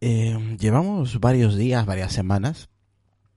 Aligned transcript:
eh, 0.00 0.56
llevamos 0.58 1.20
varios 1.20 1.56
días, 1.56 1.86
varias 1.86 2.12
semanas, 2.12 2.68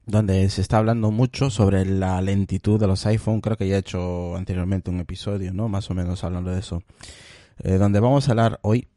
donde 0.06 0.50
se 0.50 0.62
está 0.62 0.78
hablando 0.78 1.12
mucho 1.12 1.50
sobre 1.50 1.86
la 1.86 2.22
lentitud 2.22 2.80
de 2.80 2.88
los 2.88 3.06
iPhone. 3.06 3.42
Creo 3.42 3.58
que 3.58 3.68
ya 3.68 3.76
he 3.76 3.80
hecho 3.80 4.36
anteriormente 4.36 4.90
un 4.90 5.00
episodio, 5.00 5.54
¿no? 5.54 5.70
Más 5.70 5.90
o 5.90 5.94
menos 5.94 6.24
hablando 6.24 6.52
de 6.52 6.60
eso. 6.60 6.84
Eh, 7.60 7.74
donde 7.78 8.00
vamos 8.00 8.28
a 8.28 8.32
hablar 8.32 8.60
hoy 8.64 8.88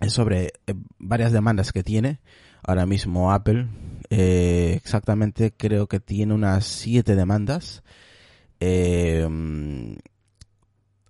es 0.00 0.12
sobre 0.12 0.52
eh, 0.66 0.74
varias 0.98 1.32
demandas 1.32 1.72
que 1.72 1.82
tiene 1.82 2.20
ahora 2.62 2.86
mismo 2.86 3.32
Apple. 3.32 3.68
Eh, 4.10 4.74
exactamente 4.76 5.52
creo 5.52 5.86
que 5.86 6.00
tiene 6.00 6.34
unas 6.34 6.64
siete 6.64 7.16
demandas. 7.16 7.82
Eh, 8.60 9.28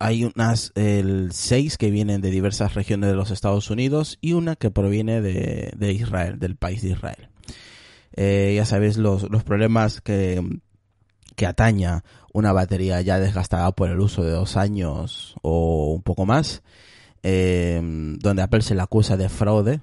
hay 0.03 0.25
unas 0.25 0.73
el 0.75 1.31
seis 1.33 1.79
que 1.79 1.93
vienen 1.93 2.21
de 2.21 2.31
diversas 2.31 2.75
regiones 2.75 3.09
de 3.09 3.15
los 3.15 3.31
Estados 3.31 3.71
Unidos 3.71 4.19
y 4.21 4.33
una 4.33 4.57
que 4.57 4.73
proviene 4.73 5.21
de, 5.21 5.73
de 5.77 5.93
Israel, 5.93 6.41
del 6.41 6.57
país 6.57 6.83
de 6.83 6.91
Israel. 6.91 7.29
Eh, 8.17 8.55
ya 8.57 8.65
sabéis 8.65 8.97
los, 8.97 9.31
los 9.31 9.45
problemas 9.45 10.01
que, 10.01 10.43
que 11.37 11.47
ataña 11.47 12.03
una 12.33 12.53
batería 12.53 13.01
ya 13.01 13.21
desgastada 13.21 13.71
por 13.71 13.91
el 13.91 14.01
uso 14.01 14.25
de 14.25 14.33
dos 14.33 14.57
años 14.57 15.37
o 15.41 15.93
un 15.95 16.03
poco 16.03 16.27
más, 16.27 16.65
eh, 17.23 17.81
donde 18.19 18.43
Apple 18.43 18.63
se 18.63 18.75
le 18.75 18.83
acusa 18.83 19.17
de 19.17 19.29
fraude 19.29 19.83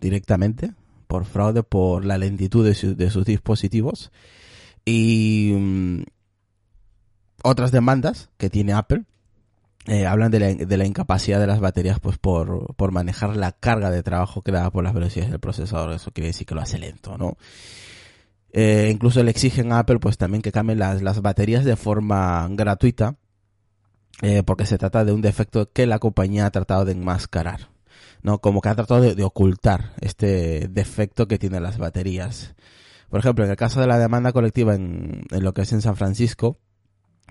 directamente, 0.00 0.74
por 1.08 1.24
fraude 1.24 1.64
por 1.64 2.04
la 2.04 2.18
lentitud 2.18 2.64
de 2.64 3.10
sus 3.10 3.24
dispositivos 3.24 4.12
y 4.84 5.54
mm, 5.56 6.02
otras 7.42 7.72
demandas 7.72 8.30
que 8.38 8.48
tiene 8.48 8.72
Apple 8.72 9.06
eh, 9.86 10.06
hablan 10.06 10.30
de 10.30 10.40
la, 10.40 10.54
de 10.54 10.76
la 10.76 10.84
incapacidad 10.84 11.38
de 11.38 11.46
las 11.46 11.60
baterías 11.60 12.00
pues 12.00 12.18
por, 12.18 12.74
por 12.74 12.90
manejar 12.90 13.36
la 13.36 13.52
carga 13.52 13.90
de 13.90 14.02
trabajo 14.02 14.42
creada 14.42 14.70
por 14.70 14.82
las 14.82 14.94
velocidades 14.94 15.30
del 15.30 15.40
procesador. 15.40 15.92
Eso 15.92 16.10
quiere 16.10 16.28
decir 16.28 16.46
que 16.46 16.54
lo 16.54 16.60
hace 16.60 16.78
lento, 16.78 17.16
¿no? 17.16 17.36
Eh, 18.52 18.88
incluso 18.90 19.22
le 19.22 19.30
exigen 19.30 19.72
a 19.72 19.80
Apple 19.80 19.98
pues 19.98 20.16
también 20.16 20.42
que 20.42 20.50
cambien 20.50 20.78
las, 20.78 21.02
las 21.02 21.20
baterías 21.20 21.64
de 21.64 21.76
forma 21.76 22.48
gratuita 22.50 23.16
eh, 24.22 24.42
porque 24.42 24.64
se 24.64 24.78
trata 24.78 25.04
de 25.04 25.12
un 25.12 25.20
defecto 25.20 25.70
que 25.70 25.86
la 25.86 25.98
compañía 25.98 26.46
ha 26.46 26.50
tratado 26.50 26.84
de 26.84 26.92
enmascarar. 26.92 27.68
¿no? 28.22 28.40
Como 28.40 28.60
que 28.60 28.68
ha 28.70 28.74
tratado 28.74 29.02
de, 29.02 29.22
ocultar 29.24 29.92
este 30.00 30.68
defecto 30.68 31.28
que 31.28 31.38
tienen 31.38 31.62
las 31.62 31.78
baterías. 31.78 32.54
Por 33.08 33.20
ejemplo, 33.20 33.44
en 33.44 33.50
el 33.50 33.56
caso 33.56 33.80
de 33.80 33.86
la 33.86 33.98
demanda 33.98 34.32
colectiva 34.32 34.74
en, 34.74 35.22
en 35.30 35.44
lo 35.44 35.54
que 35.54 35.62
es 35.62 35.72
en 35.72 35.82
San 35.82 35.96
Francisco, 35.96 36.58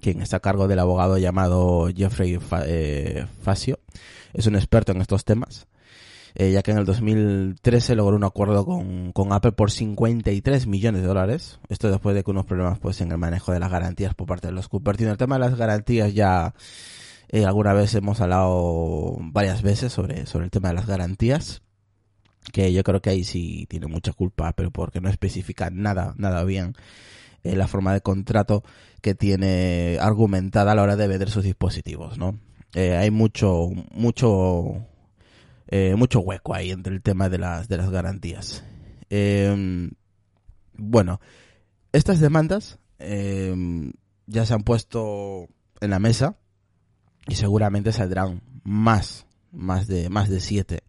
quien 0.01 0.21
está 0.21 0.37
a 0.37 0.41
cargo 0.41 0.67
del 0.67 0.79
abogado 0.79 1.17
llamado 1.17 1.89
Jeffrey 1.95 2.37
Fa- 2.37 2.63
eh, 2.65 3.25
Facio, 3.41 3.79
es 4.33 4.47
un 4.47 4.55
experto 4.55 4.91
en 4.91 5.01
estos 5.01 5.25
temas, 5.25 5.67
eh, 6.35 6.51
ya 6.51 6.61
que 6.61 6.71
en 6.71 6.77
el 6.77 6.85
2013 6.85 7.95
logró 7.95 8.15
un 8.17 8.23
acuerdo 8.25 8.65
con, 8.65 9.11
con 9.13 9.31
Apple 9.31 9.53
por 9.53 9.71
53 9.71 10.67
millones 10.67 11.01
de 11.01 11.07
dólares. 11.07 11.59
Esto 11.69 11.89
después 11.89 12.13
de 12.15 12.23
que 12.23 12.31
unos 12.31 12.45
problemas 12.45 12.77
pues 12.79 12.99
en 13.01 13.11
el 13.11 13.17
manejo 13.17 13.51
de 13.53 13.59
las 13.59 13.71
garantías 13.71 14.13
por 14.13 14.27
parte 14.27 14.47
de 14.47 14.53
los 14.53 14.67
Cupertino. 14.67 15.11
El 15.11 15.17
tema 15.17 15.35
de 15.35 15.45
las 15.45 15.55
garantías 15.55 16.13
ya 16.13 16.53
eh, 17.29 17.45
alguna 17.45 17.73
vez 17.73 17.95
hemos 17.95 18.19
hablado 18.19 19.15
varias 19.19 19.61
veces 19.61 19.93
sobre, 19.93 20.25
sobre 20.25 20.45
el 20.45 20.51
tema 20.51 20.67
de 20.69 20.75
las 20.75 20.87
garantías. 20.87 21.61
Que 22.51 22.71
yo 22.73 22.83
creo 22.83 23.01
que 23.01 23.09
ahí 23.09 23.23
sí 23.23 23.65
tiene 23.69 23.87
mucha 23.87 24.13
culpa, 24.13 24.51
pero 24.53 24.69
porque 24.71 25.01
no 25.01 25.09
especifica 25.09 25.69
nada, 25.71 26.13
nada 26.17 26.43
bien 26.43 26.75
eh, 27.45 27.55
la 27.55 27.67
forma 27.67 27.93
de 27.93 28.01
contrato 28.01 28.63
que 29.01 29.13
tiene 29.13 29.99
argumentada 30.01 30.71
a 30.71 30.75
la 30.75 30.81
hora 30.81 30.95
de 30.95 31.07
vender 31.07 31.29
sus 31.29 31.43
dispositivos, 31.43 32.17
¿no? 32.17 32.39
Eh, 32.73 32.95
hay 32.95 33.11
mucho, 33.11 33.69
mucho, 33.93 34.85
eh, 35.67 35.93
mucho 35.95 36.21
hueco 36.21 36.55
ahí 36.55 36.71
entre 36.71 36.93
el 36.93 37.03
tema 37.03 37.29
de 37.29 37.37
las, 37.37 37.67
de 37.67 37.77
las 37.77 37.91
garantías. 37.91 38.63
Eh, 39.11 39.89
bueno, 40.73 41.21
estas 41.91 42.19
demandas 42.19 42.79
eh, 42.97 43.55
ya 44.25 44.45
se 44.47 44.53
han 44.55 44.63
puesto 44.63 45.47
en 45.81 45.91
la 45.91 45.99
mesa 45.99 46.37
y 47.27 47.35
seguramente 47.35 47.91
saldrán 47.91 48.41
más, 48.63 49.27
más 49.51 49.85
de, 49.85 50.09
más 50.09 50.29
de 50.29 50.39
siete. 50.39 50.81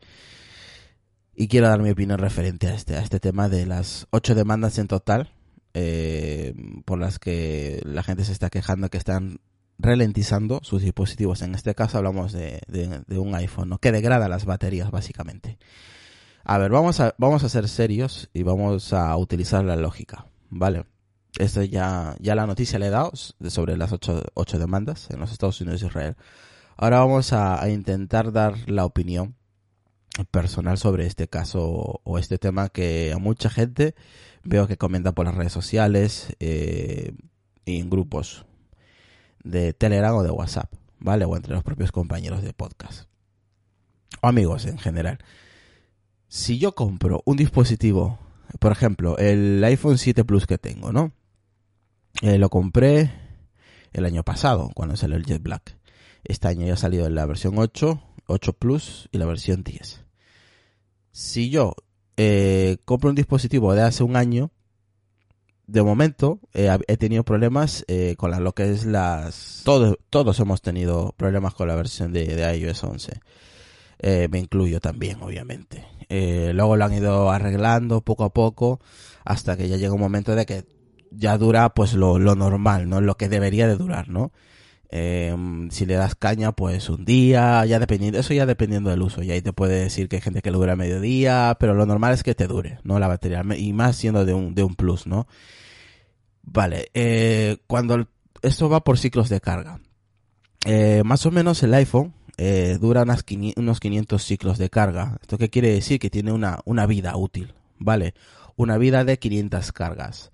Y 1.34 1.48
quiero 1.48 1.68
dar 1.68 1.82
mi 1.82 1.90
opinión 1.90 2.18
referente 2.18 2.66
a 2.66 2.74
este, 2.74 2.96
a 2.96 3.02
este 3.02 3.20
tema 3.20 3.50
de 3.50 3.66
las 3.66 4.06
ocho 4.10 4.34
demandas 4.34 4.78
en 4.78 4.88
total 4.88 5.35
eh, 5.78 6.54
por 6.86 6.98
las 6.98 7.18
que 7.18 7.82
la 7.84 8.02
gente 8.02 8.24
se 8.24 8.32
está 8.32 8.48
quejando 8.48 8.88
que 8.88 8.96
están 8.96 9.40
ralentizando 9.78 10.60
sus 10.62 10.80
dispositivos. 10.80 11.42
En 11.42 11.54
este 11.54 11.74
caso 11.74 11.98
hablamos 11.98 12.32
de, 12.32 12.62
de, 12.66 13.02
de 13.06 13.18
un 13.18 13.34
iPhone, 13.34 13.68
¿no? 13.68 13.78
que 13.78 13.92
degrada 13.92 14.26
las 14.26 14.46
baterías 14.46 14.90
básicamente. 14.90 15.58
A 16.44 16.56
ver, 16.56 16.70
vamos 16.70 17.00
a, 17.00 17.14
vamos 17.18 17.44
a 17.44 17.50
ser 17.50 17.68
serios 17.68 18.30
y 18.32 18.42
vamos 18.42 18.94
a 18.94 19.14
utilizar 19.18 19.64
la 19.64 19.76
lógica, 19.76 20.24
¿vale? 20.48 20.86
Esto 21.38 21.62
ya, 21.62 22.16
ya 22.20 22.34
la 22.34 22.46
noticia 22.46 22.78
le 22.78 22.86
he 22.86 22.90
dado 22.90 23.12
sobre 23.14 23.76
las 23.76 23.92
ocho, 23.92 24.22
ocho 24.32 24.58
demandas 24.58 25.10
en 25.10 25.20
los 25.20 25.30
Estados 25.30 25.60
Unidos 25.60 25.82
y 25.82 25.86
Israel. 25.86 26.16
Ahora 26.78 27.00
vamos 27.00 27.34
a 27.34 27.68
intentar 27.68 28.32
dar 28.32 28.54
la 28.66 28.86
opinión 28.86 29.34
personal 30.24 30.78
sobre 30.78 31.06
este 31.06 31.28
caso 31.28 32.00
o 32.04 32.18
este 32.18 32.38
tema 32.38 32.68
que 32.68 33.12
a 33.12 33.18
mucha 33.18 33.50
gente 33.50 33.94
veo 34.44 34.66
que 34.66 34.76
comenta 34.76 35.12
por 35.12 35.26
las 35.26 35.34
redes 35.34 35.52
sociales 35.52 36.34
eh, 36.40 37.12
y 37.64 37.80
en 37.80 37.90
grupos 37.90 38.46
de 39.42 39.72
Telegram 39.72 40.14
o 40.14 40.22
de 40.22 40.30
WhatsApp, 40.30 40.72
¿vale? 40.98 41.24
O 41.24 41.36
entre 41.36 41.54
los 41.54 41.62
propios 41.62 41.92
compañeros 41.92 42.42
de 42.42 42.52
podcast. 42.52 43.08
O 44.22 44.28
amigos 44.28 44.66
en 44.66 44.78
general. 44.78 45.18
Si 46.28 46.58
yo 46.58 46.74
compro 46.74 47.22
un 47.24 47.36
dispositivo, 47.36 48.18
por 48.58 48.72
ejemplo, 48.72 49.18
el 49.18 49.62
iPhone 49.64 49.98
7 49.98 50.24
Plus 50.24 50.46
que 50.46 50.58
tengo, 50.58 50.92
¿no? 50.92 51.12
Eh, 52.22 52.38
lo 52.38 52.48
compré 52.48 53.12
el 53.92 54.04
año 54.04 54.22
pasado, 54.22 54.70
cuando 54.74 54.96
salió 54.96 55.16
el 55.16 55.24
Jet 55.24 55.42
Black. 55.42 55.76
Este 56.24 56.48
año 56.48 56.66
ya 56.66 56.74
ha 56.74 56.78
salido 56.78 57.08
la 57.08 57.26
versión 57.26 57.58
8, 57.58 58.02
8 58.26 58.52
Plus 58.54 59.08
y 59.12 59.18
la 59.18 59.26
versión 59.26 59.62
10. 59.62 60.05
Si 61.16 61.48
yo 61.48 61.72
eh, 62.18 62.76
compro 62.84 63.08
un 63.08 63.16
dispositivo 63.16 63.72
de 63.72 63.80
hace 63.80 64.04
un 64.04 64.16
año, 64.16 64.50
de 65.66 65.82
momento 65.82 66.40
eh, 66.52 66.68
he 66.88 66.98
tenido 66.98 67.24
problemas 67.24 67.86
eh, 67.88 68.16
con 68.18 68.30
la- 68.30 68.38
lo 68.38 68.52
que 68.52 68.70
es 68.70 68.84
las... 68.84 69.62
Todos, 69.64 69.96
todos 70.10 70.38
hemos 70.40 70.60
tenido 70.60 71.14
problemas 71.16 71.54
con 71.54 71.68
la 71.68 71.74
versión 71.74 72.12
de, 72.12 72.26
de 72.26 72.58
iOS 72.58 72.84
11. 72.84 73.20
Eh, 74.00 74.28
me 74.30 74.38
incluyo 74.40 74.78
también, 74.78 75.22
obviamente. 75.22 75.86
Eh, 76.10 76.50
luego 76.52 76.76
lo 76.76 76.84
han 76.84 76.92
ido 76.92 77.30
arreglando 77.30 78.02
poco 78.02 78.24
a 78.24 78.34
poco 78.34 78.78
hasta 79.24 79.56
que 79.56 79.70
ya 79.70 79.78
llega 79.78 79.94
un 79.94 80.00
momento 80.00 80.34
de 80.34 80.44
que 80.44 80.64
ya 81.10 81.38
dura 81.38 81.70
pues 81.70 81.94
lo, 81.94 82.18
lo 82.18 82.34
normal, 82.34 82.90
¿no? 82.90 83.00
Lo 83.00 83.16
que 83.16 83.30
debería 83.30 83.66
de 83.66 83.76
durar, 83.76 84.10
¿no? 84.10 84.32
Eh, 84.90 85.34
si 85.70 85.86
le 85.86 85.94
das 85.94 86.14
caña, 86.14 86.52
pues 86.52 86.88
un 86.88 87.04
día, 87.04 87.64
ya 87.66 87.78
dependiendo, 87.78 88.18
eso 88.18 88.34
ya 88.34 88.46
dependiendo 88.46 88.90
del 88.90 89.02
uso. 89.02 89.22
Y 89.22 89.30
ahí 89.30 89.42
te 89.42 89.52
puede 89.52 89.80
decir 89.80 90.08
que 90.08 90.16
hay 90.16 90.22
gente 90.22 90.42
que 90.42 90.50
lo 90.50 90.58
dura 90.58 90.76
medio 90.76 91.00
día, 91.00 91.56
pero 91.58 91.74
lo 91.74 91.86
normal 91.86 92.14
es 92.14 92.22
que 92.22 92.34
te 92.34 92.46
dure, 92.46 92.78
¿no? 92.84 92.98
La 92.98 93.08
batería, 93.08 93.42
y 93.56 93.72
más 93.72 93.96
siendo 93.96 94.24
de 94.24 94.34
un, 94.34 94.54
de 94.54 94.62
un 94.62 94.74
plus, 94.74 95.06
¿no? 95.06 95.26
Vale, 96.42 96.90
eh, 96.94 97.58
cuando 97.66 98.06
esto 98.42 98.68
va 98.68 98.84
por 98.84 98.98
ciclos 98.98 99.28
de 99.28 99.40
carga. 99.40 99.80
Eh, 100.64 101.02
más 101.04 101.26
o 101.26 101.30
menos 101.30 101.62
el 101.62 101.74
iPhone 101.74 102.14
eh, 102.38 102.78
dura 102.80 103.02
unas 103.02 103.22
500 103.22 103.62
unos 103.62 103.80
500 103.80 104.22
ciclos 104.22 104.58
de 104.58 104.70
carga. 104.70 105.18
¿Esto 105.20 105.38
qué 105.38 105.50
quiere 105.50 105.72
decir? 105.72 105.98
Que 105.98 106.10
tiene 106.10 106.32
una, 106.32 106.60
una 106.64 106.86
vida 106.86 107.16
útil, 107.16 107.54
¿vale? 107.78 108.14
Una 108.56 108.78
vida 108.78 109.04
de 109.04 109.18
500 109.18 109.72
cargas. 109.72 110.30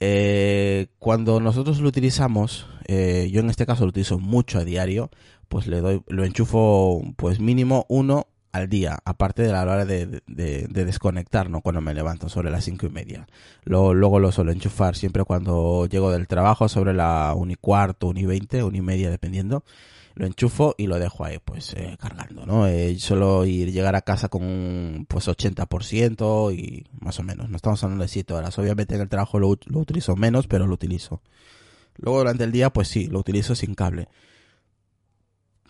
Eh, 0.00 0.88
cuando 0.98 1.40
nosotros 1.40 1.80
lo 1.80 1.88
utilizamos, 1.88 2.66
eh, 2.86 3.28
yo 3.30 3.40
en 3.40 3.50
este 3.50 3.66
caso 3.66 3.84
lo 3.84 3.90
utilizo 3.90 4.18
mucho 4.18 4.58
a 4.58 4.64
diario, 4.64 5.10
pues 5.48 5.66
le 5.66 5.80
doy, 5.80 6.02
lo 6.08 6.24
enchufo 6.24 7.02
pues 7.16 7.38
mínimo 7.38 7.84
uno 7.88 8.26
al 8.52 8.68
día, 8.68 8.98
aparte 9.04 9.42
de 9.42 9.52
la 9.52 9.62
hora 9.62 9.84
de, 9.84 10.22
de, 10.26 10.66
de 10.68 10.84
desconectar, 10.84 11.50
¿no? 11.50 11.60
Cuando 11.60 11.80
me 11.80 11.94
levanto 11.94 12.28
sobre 12.28 12.50
las 12.50 12.64
cinco 12.64 12.86
y 12.86 12.90
media. 12.90 13.28
Luego, 13.62 13.94
luego 13.94 14.18
lo 14.18 14.32
suelo 14.32 14.50
enchufar 14.50 14.96
siempre 14.96 15.22
cuando 15.22 15.86
llego 15.86 16.10
del 16.10 16.26
trabajo 16.26 16.68
sobre 16.68 16.92
la 16.92 17.34
un 17.36 17.52
y 17.52 17.54
cuarto, 17.54 18.08
un 18.08 18.16
y 18.16 18.26
veinte, 18.26 18.64
un 18.64 18.74
y 18.74 18.80
media 18.80 19.08
dependiendo. 19.10 19.62
Lo 20.14 20.26
enchufo 20.26 20.74
y 20.76 20.86
lo 20.86 20.98
dejo 20.98 21.24
ahí 21.24 21.38
pues 21.44 21.72
eh, 21.74 21.96
cargando, 21.98 22.44
¿no? 22.44 22.66
Eh, 22.66 22.98
suelo 22.98 23.44
ir 23.44 23.72
llegar 23.72 23.94
a 23.96 24.02
casa 24.02 24.28
con 24.28 24.42
un 24.42 25.06
pues 25.08 25.28
80% 25.28 26.54
y 26.54 26.86
más 27.00 27.18
o 27.18 27.22
menos. 27.22 27.48
No 27.48 27.56
estamos 27.56 27.82
hablando 27.84 28.02
de 28.02 28.08
7 28.08 28.34
horas. 28.34 28.58
Obviamente 28.58 28.94
en 28.94 29.02
el 29.02 29.08
trabajo 29.08 29.38
lo 29.38 29.48
utilizo 29.48 30.16
menos, 30.16 30.46
pero 30.46 30.66
lo 30.66 30.74
utilizo. 30.74 31.22
Luego 31.96 32.18
durante 32.18 32.44
el 32.44 32.52
día 32.52 32.70
pues 32.70 32.88
sí, 32.88 33.06
lo 33.06 33.20
utilizo 33.20 33.54
sin 33.54 33.74
cable 33.74 34.08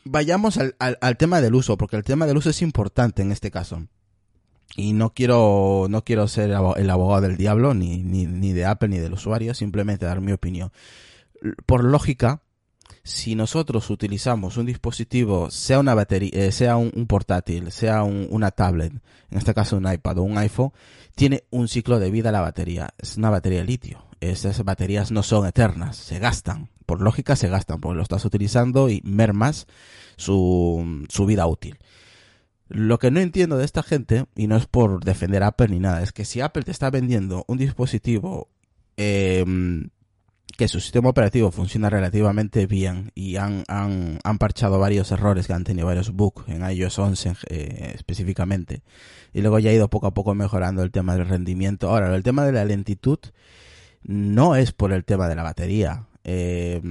vayamos 0.04 0.58
al, 0.58 0.74
al, 0.78 0.98
al, 1.00 1.16
tema 1.16 1.40
del 1.40 1.54
uso, 1.54 1.76
porque 1.76 1.96
el 1.96 2.04
tema 2.04 2.26
del 2.26 2.36
uso 2.36 2.50
es 2.50 2.62
importante 2.62 3.22
en 3.22 3.32
este 3.32 3.50
caso. 3.50 3.86
Y 4.76 4.92
no 4.92 5.12
quiero, 5.14 5.86
no 5.90 6.04
quiero 6.04 6.28
ser 6.28 6.50
el 6.50 6.90
abogado 6.90 7.22
del 7.22 7.36
diablo, 7.36 7.74
ni, 7.74 8.02
ni, 8.02 8.26
ni 8.26 8.52
de 8.52 8.66
Apple, 8.66 8.88
ni 8.88 8.98
del 8.98 9.14
usuario, 9.14 9.52
simplemente 9.54 10.06
dar 10.06 10.20
mi 10.20 10.32
opinión. 10.32 10.70
Por 11.66 11.82
lógica, 11.84 12.42
si 13.02 13.34
nosotros 13.34 13.90
utilizamos 13.90 14.56
un 14.56 14.66
dispositivo, 14.66 15.50
sea 15.50 15.78
una 15.78 15.94
batería, 15.94 16.30
eh, 16.32 16.52
sea 16.52 16.76
un, 16.76 17.06
portátil, 17.06 17.72
sea 17.72 18.02
una 18.02 18.50
tablet, 18.50 18.92
en 19.30 19.38
este 19.38 19.54
caso 19.54 19.76
un 19.76 19.90
iPad 19.90 20.18
o 20.18 20.22
un 20.22 20.38
iPhone, 20.38 20.72
tiene 21.14 21.44
un 21.50 21.68
ciclo 21.68 21.98
de 21.98 22.10
vida 22.10 22.32
la 22.32 22.40
batería. 22.40 22.90
Es 22.98 23.16
una 23.16 23.30
batería 23.30 23.60
de 23.60 23.64
litio. 23.64 24.04
Esas 24.20 24.62
baterías 24.64 25.10
no 25.10 25.22
son 25.22 25.46
eternas, 25.46 25.96
se 25.96 26.18
gastan. 26.18 26.68
Por 26.86 27.00
lógica 27.00 27.36
se 27.36 27.48
gastan, 27.48 27.80
porque 27.80 27.96
lo 27.96 28.02
estás 28.02 28.24
utilizando 28.24 28.88
y 28.90 29.00
mermas 29.04 29.66
su, 30.16 31.06
su 31.08 31.26
vida 31.26 31.46
útil. 31.46 31.78
Lo 32.68 32.98
que 32.98 33.10
no 33.10 33.20
entiendo 33.20 33.56
de 33.56 33.64
esta 33.64 33.82
gente, 33.82 34.26
y 34.36 34.46
no 34.46 34.56
es 34.56 34.66
por 34.66 35.04
defender 35.04 35.42
Apple 35.42 35.68
ni 35.68 35.80
nada, 35.80 36.02
es 36.02 36.12
que 36.12 36.24
si 36.24 36.40
Apple 36.40 36.62
te 36.62 36.70
está 36.70 36.90
vendiendo 36.90 37.44
un 37.48 37.58
dispositivo 37.58 38.48
eh, 38.96 39.44
que 40.60 40.68
su 40.68 40.78
sistema 40.78 41.08
operativo 41.08 41.50
funciona 41.50 41.88
relativamente 41.88 42.66
bien 42.66 43.12
y 43.14 43.36
han, 43.36 43.64
han, 43.66 44.18
han, 44.22 44.36
parchado 44.36 44.78
varios 44.78 45.10
errores 45.10 45.46
que 45.46 45.54
han 45.54 45.64
tenido 45.64 45.86
varios 45.86 46.10
bugs 46.12 46.46
en 46.48 46.70
iOS 46.70 46.98
11 46.98 47.32
eh, 47.48 47.92
específicamente 47.94 48.82
y 49.32 49.40
luego 49.40 49.58
ya 49.58 49.70
ha 49.70 49.72
ido 49.72 49.88
poco 49.88 50.08
a 50.08 50.12
poco 50.12 50.34
mejorando 50.34 50.82
el 50.82 50.90
tema 50.90 51.16
del 51.16 51.26
rendimiento. 51.26 51.88
Ahora, 51.88 52.14
el 52.14 52.22
tema 52.22 52.44
de 52.44 52.52
la 52.52 52.66
lentitud 52.66 53.20
no 54.02 54.54
es 54.54 54.72
por 54.72 54.92
el 54.92 55.06
tema 55.06 55.28
de 55.28 55.34
la 55.34 55.44
batería. 55.44 56.08
Eh, 56.24 56.82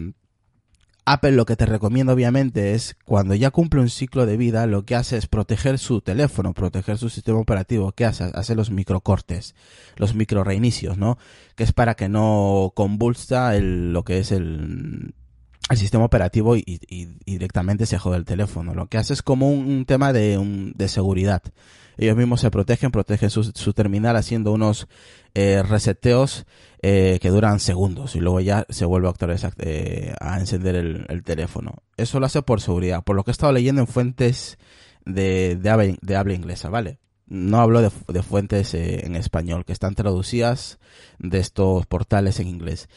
Apple 1.12 1.32
lo 1.32 1.48
que 1.48 1.56
te 1.56 1.66
recomienda 1.66 2.14
obviamente 2.14 2.76
es 2.76 2.96
cuando 3.04 3.34
ya 3.34 3.50
cumple 3.50 3.82
un 3.82 3.90
ciclo 3.90 4.28
de 4.28 4.38
vida, 4.38 4.68
lo 4.68 4.86
que 4.86 4.94
hace 4.94 5.18
es 5.18 5.26
proteger 5.26 5.80
su 5.80 6.02
teléfono, 6.02 6.54
proteger 6.54 7.00
su 7.00 7.10
sistema 7.10 7.40
operativo. 7.40 7.92
¿Qué 7.94 8.06
hace? 8.06 8.26
Hace 8.36 8.54
los 8.54 8.70
microcortes, 8.70 9.56
los 9.96 10.14
micro 10.14 10.44
reinicios, 10.44 11.00
¿no? 11.00 11.18
Que 11.56 11.64
es 11.64 11.74
para 11.74 11.96
que 11.96 12.10
no 12.10 12.74
convulsa 12.76 13.56
el, 13.56 13.92
lo 13.92 14.04
que 14.04 14.20
es 14.20 14.32
el, 14.32 15.16
el 15.69 15.77
sistema 15.77 16.06
operativo 16.06 16.56
y, 16.56 16.63
y, 16.66 17.06
directamente 17.25 17.86
se 17.86 17.98
jode 17.98 18.18
el 18.18 18.25
teléfono. 18.25 18.74
Lo 18.74 18.88
que 18.88 18.98
hace 18.98 19.13
es 19.13 19.21
como 19.21 19.51
un, 19.51 19.86
tema 19.86 20.13
de, 20.13 20.74
de 20.75 20.88
seguridad 20.88 21.44
ellos 22.00 22.16
mismos 22.16 22.39
se 22.39 22.50
protegen, 22.50 22.92
protegen 22.92 23.30
su, 23.30 23.44
su 23.44 23.74
terminal 23.74 24.16
haciendo 24.16 24.54
unos 24.54 24.88
eh, 25.36 25.62
reseteos 25.63 26.45
eh, 26.81 27.19
que 27.21 27.30
duran 27.30 27.60
segundos 27.60 28.16
y 28.16 28.21
luego 28.21 28.39
ya 28.39 28.66
se 28.69 28.86
vuelve 28.86 29.10
a, 29.10 29.13
eh, 29.57 30.13
a 30.21 30.39
encender 30.39 30.75
el, 30.75 31.24
teléfono. 31.24 31.83
Eso 31.98 32.21
lo 32.21 32.25
hace 32.25 32.42
por 32.42 32.62
seguridad, 32.62 33.04
por 33.04 33.18
lo 33.18 33.25
que 33.25 33.31
he 33.31 33.33
estado 33.33 33.51
leyendo 33.51 33.81
en 33.81 33.88
fuentes 33.88 34.57
de, 35.06 35.57
de 35.57 36.16
habla 36.16 36.33
inglesa, 36.33 36.69
¿vale? 36.69 37.00
No 37.27 37.60
hablo 37.60 37.81
de, 37.81 37.92
de 38.07 38.24
fuentes 38.24 38.74
eh, 38.74 39.06
en 39.06 39.18
español, 39.18 39.66
que 39.66 39.74
están 39.74 39.94
traducidas 39.94 40.80
de 41.19 41.39
estos 41.39 41.86
portales 41.86 42.39
en 42.39 42.48
inglés. 42.48 42.88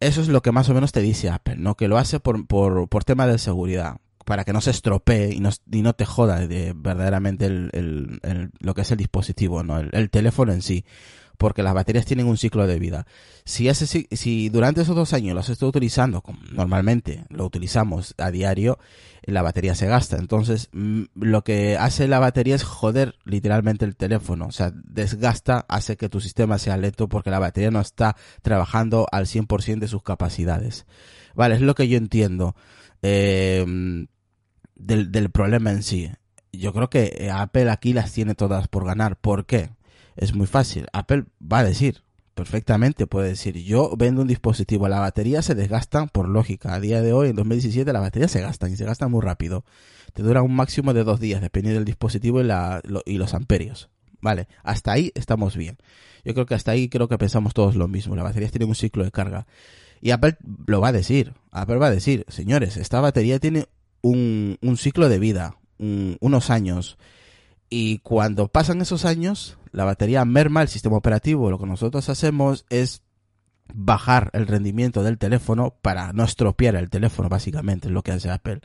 Eso 0.00 0.20
es 0.22 0.28
lo 0.28 0.42
que 0.42 0.52
más 0.52 0.68
o 0.68 0.74
menos 0.74 0.92
te 0.92 1.00
dice 1.00 1.30
Apple, 1.30 1.56
¿no? 1.56 1.76
Que 1.76 1.88
lo 1.88 1.98
hace 1.98 2.20
por, 2.20 2.46
por, 2.46 2.88
por 2.88 3.04
tema 3.04 3.26
de 3.26 3.38
seguridad 3.38 3.98
para 4.24 4.44
que 4.44 4.52
no 4.52 4.60
se 4.60 4.70
estropee 4.70 5.34
y 5.34 5.40
no, 5.40 5.50
y 5.72 5.82
no 5.82 5.94
te 5.94 6.04
joda 6.04 6.46
de 6.46 6.72
verdaderamente 6.74 7.46
el, 7.46 7.70
el, 7.72 8.50
lo 8.60 8.74
que 8.74 8.82
es 8.82 8.90
el 8.92 8.98
dispositivo, 8.98 9.64
¿no? 9.64 9.80
El, 9.80 10.10
teléfono 10.10 10.52
en 10.52 10.62
sí. 10.62 10.84
Porque 11.40 11.62
las 11.62 11.72
baterías 11.72 12.04
tienen 12.04 12.26
un 12.26 12.36
ciclo 12.36 12.66
de 12.66 12.78
vida. 12.78 13.06
Si, 13.46 13.70
ese, 13.70 13.86
si 13.86 14.50
durante 14.50 14.82
esos 14.82 14.94
dos 14.94 15.14
años 15.14 15.34
los 15.34 15.48
estoy 15.48 15.70
utilizando, 15.70 16.20
como 16.20 16.38
normalmente 16.52 17.24
lo 17.30 17.46
utilizamos 17.46 18.14
a 18.18 18.30
diario, 18.30 18.78
la 19.22 19.40
batería 19.40 19.74
se 19.74 19.86
gasta. 19.86 20.18
Entonces, 20.18 20.68
mm, 20.72 21.04
lo 21.14 21.42
que 21.42 21.78
hace 21.78 22.08
la 22.08 22.18
batería 22.18 22.56
es 22.56 22.62
joder 22.62 23.14
literalmente 23.24 23.86
el 23.86 23.96
teléfono. 23.96 24.48
O 24.48 24.52
sea, 24.52 24.70
desgasta, 24.74 25.64
hace 25.70 25.96
que 25.96 26.10
tu 26.10 26.20
sistema 26.20 26.58
sea 26.58 26.76
lento 26.76 27.08
porque 27.08 27.30
la 27.30 27.38
batería 27.38 27.70
no 27.70 27.80
está 27.80 28.16
trabajando 28.42 29.06
al 29.10 29.24
100% 29.24 29.80
de 29.80 29.88
sus 29.88 30.02
capacidades. 30.02 30.84
Vale, 31.34 31.54
es 31.54 31.62
lo 31.62 31.74
que 31.74 31.88
yo 31.88 31.96
entiendo. 31.96 32.54
Eh, 33.00 33.64
del, 34.74 35.10
del 35.10 35.30
problema 35.30 35.70
en 35.70 35.82
sí. 35.82 36.10
Yo 36.52 36.74
creo 36.74 36.90
que 36.90 37.16
eh, 37.18 37.30
Apple 37.30 37.70
aquí 37.70 37.94
las 37.94 38.12
tiene 38.12 38.34
todas 38.34 38.68
por 38.68 38.84
ganar. 38.84 39.16
¿Por 39.16 39.46
qué? 39.46 39.70
Es 40.16 40.34
muy 40.34 40.46
fácil. 40.46 40.86
Apple 40.92 41.24
va 41.40 41.60
a 41.60 41.64
decir, 41.64 42.02
perfectamente 42.34 43.06
puede 43.06 43.28
decir, 43.28 43.56
yo 43.58 43.94
vendo 43.96 44.22
un 44.22 44.28
dispositivo, 44.28 44.88
la 44.88 45.00
batería 45.00 45.42
se 45.42 45.54
desgastan 45.54 46.08
por 46.08 46.28
lógica. 46.28 46.74
A 46.74 46.80
día 46.80 47.02
de 47.02 47.12
hoy, 47.12 47.28
en 47.28 47.36
2017, 47.36 47.92
la 47.92 48.00
batería 48.00 48.28
se 48.28 48.40
gastan 48.40 48.72
y 48.72 48.76
se 48.76 48.84
gastan 48.84 49.10
muy 49.10 49.20
rápido. 49.20 49.64
Te 50.14 50.22
dura 50.22 50.42
un 50.42 50.54
máximo 50.54 50.94
de 50.94 51.04
dos 51.04 51.20
días, 51.20 51.40
dependiendo 51.40 51.78
del 51.78 51.84
dispositivo 51.84 52.40
y, 52.40 52.44
la, 52.44 52.80
y 53.04 53.18
los 53.18 53.34
amperios. 53.34 53.90
Vale, 54.20 54.48
hasta 54.62 54.92
ahí 54.92 55.12
estamos 55.14 55.56
bien. 55.56 55.78
Yo 56.24 56.34
creo 56.34 56.46
que 56.46 56.54
hasta 56.54 56.72
ahí 56.72 56.88
creo 56.88 57.08
que 57.08 57.18
pensamos 57.18 57.54
todos 57.54 57.76
lo 57.76 57.88
mismo. 57.88 58.16
La 58.16 58.22
batería 58.22 58.48
tiene 58.48 58.66
un 58.66 58.74
ciclo 58.74 59.04
de 59.04 59.10
carga. 59.10 59.46
Y 60.00 60.10
Apple 60.10 60.36
lo 60.66 60.80
va 60.80 60.88
a 60.88 60.92
decir. 60.92 61.34
Apple 61.50 61.76
va 61.76 61.86
a 61.86 61.90
decir, 61.90 62.24
señores, 62.28 62.76
esta 62.76 63.00
batería 63.00 63.38
tiene 63.38 63.66
un, 64.02 64.58
un 64.60 64.76
ciclo 64.76 65.08
de 65.08 65.18
vida, 65.18 65.56
unos 65.78 66.50
años. 66.50 66.98
Y 67.70 67.98
cuando 67.98 68.48
pasan 68.48 68.80
esos 68.80 69.04
años, 69.04 69.56
la 69.70 69.84
batería 69.84 70.24
merma 70.24 70.62
el 70.62 70.68
sistema 70.68 70.96
operativo. 70.96 71.50
Lo 71.50 71.58
que 71.58 71.66
nosotros 71.66 72.08
hacemos 72.08 72.66
es 72.68 73.02
bajar 73.72 74.30
el 74.32 74.48
rendimiento 74.48 75.04
del 75.04 75.18
teléfono 75.18 75.76
para 75.80 76.12
no 76.12 76.24
estropear 76.24 76.74
el 76.74 76.90
teléfono, 76.90 77.28
básicamente, 77.28 77.88
es 77.88 77.94
lo 77.94 78.02
que 78.02 78.12
hace 78.12 78.28
Apple. 78.28 78.60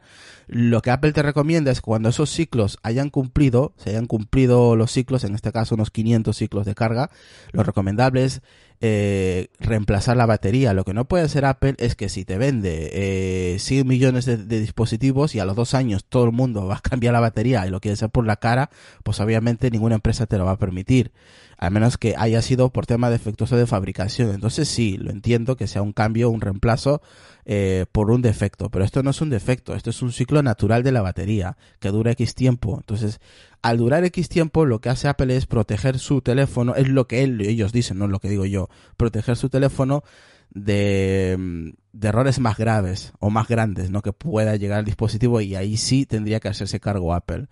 Lo 0.47 0.81
que 0.81 0.91
Apple 0.91 1.13
te 1.13 1.21
recomienda 1.21 1.71
es 1.71 1.81
cuando 1.81 2.09
esos 2.09 2.29
ciclos 2.31 2.79
hayan 2.83 3.11
cumplido, 3.11 3.73
se 3.77 3.91
hayan 3.91 4.07
cumplido 4.07 4.75
los 4.75 4.91
ciclos, 4.91 5.23
en 5.23 5.35
este 5.35 5.51
caso 5.51 5.75
unos 5.75 5.91
500 5.91 6.35
ciclos 6.35 6.65
de 6.65 6.75
carga, 6.75 7.09
lo 7.51 7.63
recomendable 7.63 8.25
es 8.25 8.41
eh, 8.81 9.47
reemplazar 9.59 10.17
la 10.17 10.25
batería. 10.25 10.73
Lo 10.73 10.83
que 10.83 10.93
no 10.93 11.05
puede 11.05 11.23
hacer 11.23 11.45
Apple 11.45 11.75
es 11.77 11.95
que 11.95 12.09
si 12.09 12.25
te 12.25 12.37
vende 12.37 12.89
eh, 12.93 13.59
100 13.59 13.87
millones 13.87 14.25
de, 14.25 14.37
dispositivos 14.37 15.33
y 15.33 15.39
a 15.39 15.45
los 15.45 15.55
dos 15.55 15.73
años 15.73 16.05
todo 16.05 16.25
el 16.25 16.31
mundo 16.31 16.67
va 16.67 16.75
a 16.75 16.81
cambiar 16.81 17.13
la 17.13 17.19
batería 17.19 17.65
y 17.65 17.69
lo 17.69 17.79
quiere 17.79 17.93
hacer 17.93 18.09
por 18.09 18.25
la 18.25 18.35
cara, 18.35 18.69
pues 19.03 19.19
obviamente 19.19 19.71
ninguna 19.71 19.95
empresa 19.95 20.25
te 20.25 20.37
lo 20.37 20.45
va 20.45 20.51
a 20.51 20.57
permitir. 20.57 21.11
A 21.57 21.69
menos 21.69 21.97
que 21.97 22.15
haya 22.17 22.41
sido 22.41 22.69
por 22.69 22.85
tema 22.85 23.09
defectuoso 23.09 23.55
de 23.55 23.65
fabricación. 23.65 24.31
Entonces 24.31 24.67
sí, 24.67 24.97
lo 24.97 25.09
entiendo 25.09 25.55
que 25.55 25.67
sea 25.67 25.81
un 25.81 25.93
cambio, 25.93 26.29
un 26.29 26.41
reemplazo 26.41 27.01
eh, 27.45 27.85
por 27.91 28.11
un 28.11 28.21
defecto. 28.21 28.69
Pero 28.69 28.83
esto 28.83 29.03
no 29.03 29.11
es 29.11 29.21
un 29.21 29.29
defecto, 29.29 29.73
esto 29.73 29.91
es 29.91 30.01
un 30.01 30.11
ciclo 30.11 30.43
natural 30.43 30.83
de 30.83 30.91
la 30.91 31.01
batería 31.01 31.57
que 31.79 31.89
dura 31.89 32.11
X 32.11 32.35
tiempo. 32.35 32.75
Entonces, 32.77 33.21
al 33.65 33.77
durar 33.77 34.05
X 34.05 34.29
tiempo, 34.29 34.63
lo 34.63 34.79
que 34.79 34.89
hace 34.89 35.07
Apple 35.07 35.35
es 35.35 35.47
proteger 35.47 35.97
su 35.97 36.21
teléfono, 36.21 36.75
es 36.75 36.87
lo 36.87 37.07
que 37.07 37.23
ellos 37.23 37.73
dicen, 37.73 37.97
no 37.97 38.05
es 38.05 38.11
lo 38.11 38.19
que 38.19 38.29
digo 38.29 38.45
yo, 38.45 38.69
proteger 38.95 39.37
su 39.37 39.49
teléfono 39.49 40.03
de, 40.51 41.73
de, 41.91 42.07
errores 42.07 42.39
más 42.39 42.59
graves 42.59 43.13
o 43.17 43.31
más 43.31 43.47
grandes, 43.47 43.89
¿no? 43.89 44.03
Que 44.03 44.13
pueda 44.13 44.55
llegar 44.55 44.77
al 44.77 44.85
dispositivo 44.85 45.41
y 45.41 45.55
ahí 45.55 45.77
sí 45.77 46.05
tendría 46.05 46.39
que 46.39 46.47
hacerse 46.47 46.79
cargo 46.79 47.15
Apple. 47.15 47.47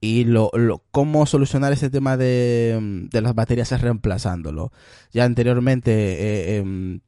Y 0.00 0.24
lo, 0.24 0.50
cómo 0.92 1.26
solucionar 1.26 1.74
ese 1.74 1.90
tema 1.90 2.16
de, 2.16 3.08
de 3.10 3.20
las 3.20 3.34
baterías 3.34 3.70
es 3.70 3.82
reemplazándolo. 3.82 4.72
Ya 5.12 5.26
anteriormente 5.26 5.92
eh, 5.92 6.56
em, 6.56 7.00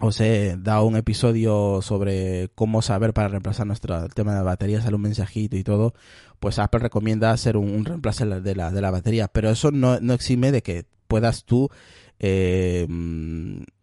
os 0.00 0.18
he 0.20 0.56
dado 0.58 0.84
un 0.86 0.96
episodio 0.96 1.80
sobre 1.82 2.48
cómo 2.54 2.80
saber 2.80 3.12
para 3.12 3.28
reemplazar 3.28 3.66
nuestro 3.66 4.08
tema 4.08 4.34
de 4.34 4.42
baterías, 4.42 4.82
sale 4.82 4.96
un 4.96 5.02
mensajito 5.02 5.56
y 5.56 5.62
todo, 5.62 5.92
pues 6.40 6.58
Apple 6.58 6.80
recomienda 6.80 7.30
hacer 7.30 7.56
un, 7.56 7.84
reemplazo 7.84 8.26
de 8.26 8.54
la, 8.54 8.70
de 8.70 8.80
la 8.80 8.90
batería, 8.90 9.28
pero 9.28 9.50
eso 9.50 9.70
no, 9.70 10.00
no 10.00 10.14
exime 10.14 10.50
de 10.50 10.62
que 10.62 10.86
puedas 11.06 11.44
tú 11.44 11.70
eh, 12.22 12.86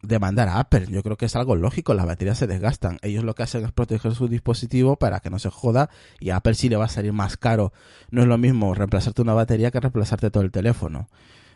demandar 0.03 0.47
a 0.47 0.59
Apple. 0.59 0.85
Yo 0.89 1.01
creo 1.01 1.17
que 1.17 1.25
es 1.25 1.35
algo 1.35 1.55
lógico, 1.55 1.93
las 1.93 2.05
baterías 2.05 2.37
se 2.37 2.47
desgastan. 2.47 2.99
Ellos 3.01 3.23
lo 3.23 3.33
que 3.33 3.43
hacen 3.43 3.65
es 3.65 3.71
proteger 3.71 4.13
su 4.13 4.27
dispositivo 4.27 4.95
para 4.95 5.19
que 5.19 5.29
no 5.29 5.39
se 5.39 5.49
joda 5.49 5.89
y 6.19 6.29
a 6.29 6.37
Apple 6.37 6.53
sí 6.53 6.69
le 6.69 6.77
va 6.77 6.85
a 6.85 6.89
salir 6.89 7.13
más 7.13 7.35
caro. 7.35 7.73
No 8.11 8.21
es 8.21 8.27
lo 8.27 8.37
mismo 8.37 8.73
reemplazarte 8.73 9.21
una 9.21 9.33
batería 9.33 9.71
que 9.71 9.79
reemplazarte 9.79 10.29
todo 10.29 10.43
el 10.43 10.51
teléfono. 10.51 11.09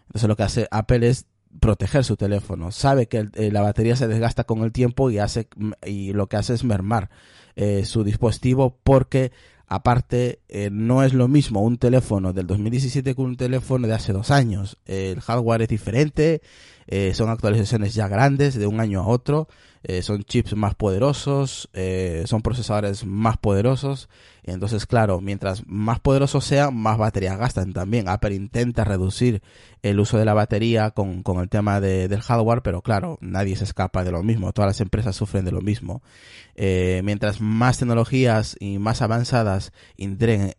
Entonces 0.07 0.27
lo 0.27 0.35
que 0.35 0.43
hace 0.43 0.67
Apple 0.71 1.07
es 1.07 1.27
proteger 1.59 2.03
su 2.03 2.17
teléfono. 2.17 2.71
Sabe 2.71 3.07
que 3.07 3.29
eh, 3.33 3.51
la 3.51 3.61
batería 3.61 3.95
se 3.95 4.07
desgasta 4.07 4.43
con 4.45 4.63
el 4.63 4.71
tiempo 4.71 5.11
y 5.11 5.19
hace 5.19 5.47
y 5.85 6.13
lo 6.13 6.27
que 6.27 6.37
hace 6.37 6.55
es 6.55 6.63
mermar 6.63 7.09
eh, 7.55 7.85
su 7.85 8.03
dispositivo 8.03 8.79
porque 8.83 9.31
aparte 9.73 10.41
eh, 10.49 10.69
no 10.69 11.01
es 11.01 11.13
lo 11.13 11.29
mismo 11.29 11.61
un 11.61 11.77
teléfono 11.77 12.33
del 12.33 12.45
2017 12.45 13.15
que 13.15 13.21
un 13.21 13.37
teléfono 13.37 13.87
de 13.87 13.93
hace 13.93 14.11
dos 14.11 14.29
años. 14.29 14.77
el 14.85 15.21
hardware 15.21 15.61
es 15.61 15.69
diferente, 15.69 16.41
son 17.13 17.29
actualizaciones 17.29 17.93
ya 17.93 18.09
grandes 18.09 18.55
de 18.55 18.67
un 18.67 18.81
año 18.81 18.99
a 18.99 19.07
otro 19.07 19.47
eh, 19.83 20.03
son 20.03 20.23
chips 20.23 20.55
más 20.55 20.75
poderosos, 20.75 21.69
eh, 21.73 22.23
son 22.27 22.41
procesadores 22.41 23.05
más 23.05 23.37
poderosos. 23.37 24.09
Entonces, 24.43 24.85
claro, 24.85 25.21
mientras 25.21 25.67
más 25.67 25.99
poderosos 25.99 26.45
sean, 26.45 26.75
más 26.75 26.97
batería 26.97 27.35
gastan 27.35 27.73
también. 27.73 28.09
Apple 28.09 28.33
intenta 28.35 28.83
reducir 28.83 29.41
el 29.83 29.99
uso 29.99 30.17
de 30.17 30.25
la 30.25 30.33
batería 30.33 30.91
con, 30.91 31.23
con 31.23 31.39
el 31.39 31.49
tema 31.49 31.79
de, 31.79 32.07
del 32.07 32.21
hardware, 32.21 32.61
pero 32.61 32.81
claro, 32.81 33.17
nadie 33.21 33.55
se 33.55 33.63
escapa 33.63 34.03
de 34.03 34.11
lo 34.11 34.23
mismo. 34.23 34.51
Todas 34.51 34.69
las 34.69 34.81
empresas 34.81 35.15
sufren 35.15 35.45
de 35.45 35.51
lo 35.51 35.61
mismo. 35.61 36.01
Eh, 36.55 37.01
mientras 37.03 37.41
más 37.41 37.77
tecnologías 37.77 38.55
y 38.59 38.77
más 38.77 39.01
avanzadas 39.01 39.73
integren 39.97 40.53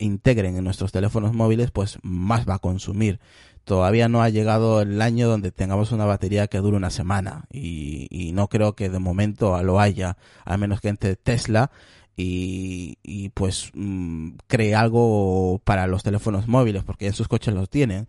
en 0.56 0.64
nuestros 0.64 0.90
teléfonos 0.90 1.32
móviles, 1.32 1.70
pues 1.70 1.98
más 2.02 2.48
va 2.48 2.54
a 2.54 2.58
consumir 2.58 3.20
todavía 3.64 4.08
no 4.08 4.22
ha 4.22 4.28
llegado 4.28 4.82
el 4.82 5.00
año 5.00 5.28
donde 5.28 5.52
tengamos 5.52 5.92
una 5.92 6.04
batería 6.04 6.46
que 6.46 6.58
dure 6.58 6.76
una 6.76 6.90
semana 6.90 7.44
y, 7.50 8.32
no 8.34 8.48
creo 8.48 8.74
que 8.74 8.88
de 8.88 8.98
momento 8.98 9.62
lo 9.62 9.78
haya, 9.78 10.16
a 10.44 10.56
menos 10.56 10.80
que 10.80 10.88
entre 10.88 11.16
Tesla 11.16 11.70
y, 12.16 12.98
y 13.02 13.28
pues 13.30 13.70
mm, 13.74 14.30
cree 14.46 14.74
algo 14.74 15.60
para 15.64 15.86
los 15.86 16.02
teléfonos 16.02 16.48
móviles, 16.48 16.82
porque 16.82 17.06
en 17.06 17.12
sus 17.12 17.28
coches 17.28 17.54
los 17.54 17.68
tienen. 17.68 18.08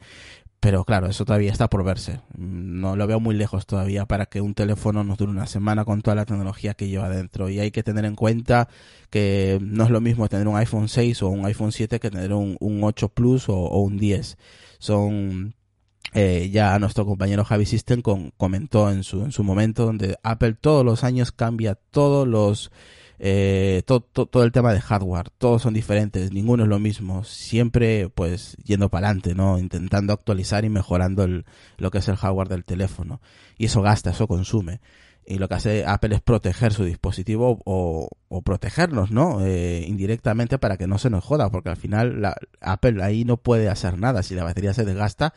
Pero 0.63 0.85
claro, 0.85 1.07
eso 1.07 1.25
todavía 1.25 1.51
está 1.51 1.69
por 1.69 1.83
verse. 1.83 2.21
No 2.37 2.95
lo 2.95 3.05
veo 3.05 3.19
muy 3.19 3.35
lejos 3.35 3.65
todavía 3.65 4.05
para 4.05 4.27
que 4.27 4.39
un 4.39 4.53
teléfono 4.53 5.03
nos 5.03 5.17
dure 5.17 5.29
una 5.29 5.45
semana 5.45 5.83
con 5.83 6.01
toda 6.01 6.15
la 6.15 6.23
tecnología 6.23 6.73
que 6.73 6.87
lleva 6.87 7.09
dentro. 7.09 7.49
Y 7.49 7.59
hay 7.59 7.69
que 7.71 7.83
tener 7.83 8.05
en 8.05 8.15
cuenta 8.15 8.69
que 9.09 9.59
no 9.61 9.83
es 9.83 9.89
lo 9.89 9.99
mismo 9.99 10.29
tener 10.29 10.47
un 10.47 10.55
iPhone 10.55 10.87
6 10.87 11.21
o 11.23 11.27
un 11.27 11.45
iPhone 11.45 11.73
7 11.73 11.99
que 11.99 12.09
tener 12.09 12.31
un, 12.31 12.57
8 12.61 13.09
Plus 13.09 13.49
o, 13.49 13.77
un 13.79 13.97
10. 13.97 14.37
Son 14.79 15.53
eh, 16.13 16.49
ya 16.49 16.79
nuestro 16.79 17.05
compañero 17.05 17.43
Javi 17.43 17.65
System 17.65 18.01
comentó 18.01 18.89
en 18.89 19.03
su, 19.03 19.21
en 19.25 19.33
su 19.33 19.43
momento 19.43 19.85
donde 19.85 20.17
Apple 20.23 20.53
todos 20.53 20.85
los 20.85 21.03
años 21.03 21.33
cambia 21.33 21.75
todos 21.75 22.25
los 22.25 22.71
eh, 23.25 23.83
todo, 23.85 24.01
todo, 24.01 24.43
el 24.43 24.51
tema 24.51 24.73
de 24.73 24.81
hardware, 24.81 25.29
todos 25.37 25.61
son 25.61 25.73
diferentes, 25.73 26.33
ninguno 26.33 26.63
es 26.63 26.69
lo 26.69 26.77
mismo, 26.77 27.23
siempre 27.23 28.09
pues 28.09 28.57
yendo 28.65 28.89
para 28.89 29.07
adelante, 29.07 29.33
¿no? 29.33 29.57
Intentando 29.57 30.11
actualizar 30.11 30.65
y 30.65 30.69
mejorando 30.69 31.23
el, 31.23 31.45
lo 31.77 31.89
que 31.89 31.99
es 31.99 32.09
el 32.09 32.17
hardware 32.17 32.49
del 32.49 32.65
teléfono. 32.65 33.21
Y 33.57 33.67
eso 33.67 33.81
gasta, 33.81 34.09
eso 34.09 34.27
consume. 34.27 34.81
Y 35.25 35.37
lo 35.37 35.47
que 35.47 35.55
hace 35.55 35.85
Apple 35.85 36.15
es 36.15 36.21
proteger 36.21 36.73
su 36.73 36.83
dispositivo 36.83 37.61
o, 37.63 38.09
o 38.27 38.41
protegernos, 38.41 39.11
¿no? 39.11 39.39
Eh, 39.39 39.85
indirectamente 39.87 40.59
para 40.59 40.75
que 40.75 40.87
no 40.87 40.97
se 40.97 41.09
nos 41.09 41.23
joda, 41.23 41.49
porque 41.49 41.69
al 41.69 41.77
final 41.77 42.35
Apple 42.59 43.01
ahí 43.01 43.23
no 43.23 43.37
puede 43.37 43.69
hacer 43.69 43.97
nada. 43.97 44.21
Si 44.21 44.35
la 44.35 44.43
batería 44.43 44.73
se 44.73 44.83
desgasta, 44.83 45.33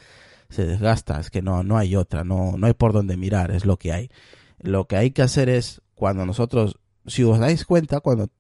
se 0.49 0.67
desgasta. 0.67 1.21
Es 1.21 1.31
que 1.31 1.41
no, 1.41 1.63
no 1.63 1.79
hay 1.79 1.95
otra, 1.95 2.25
no, 2.25 2.55
no 2.59 2.67
hay 2.67 2.75
por 2.75 2.93
dónde 2.93 3.17
mirar, 3.17 3.53
es 3.53 3.65
lo 3.65 3.77
que 3.77 3.93
hay. 3.93 4.11
Lo 4.59 4.89
que 4.89 4.97
hay 4.97 5.13
que 5.13 5.23
hacer 5.23 5.49
es, 5.49 5.83
cuando 5.95 6.27
nosotros 6.27 6.81
si 7.07 7.23
os 7.25 7.39
dais 7.39 7.65
cuenta, 7.65 8.01
cuando 8.01 8.31